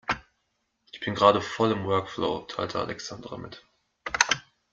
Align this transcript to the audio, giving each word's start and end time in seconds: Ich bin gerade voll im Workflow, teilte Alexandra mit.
Ich 0.91 0.99
bin 0.99 1.13
gerade 1.13 1.41
voll 1.41 1.71
im 1.73 1.85
Workflow, 1.85 2.45
teilte 2.47 2.79
Alexandra 2.79 3.37
mit. 3.37 3.63